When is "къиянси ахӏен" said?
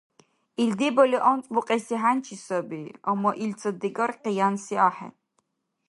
4.23-5.13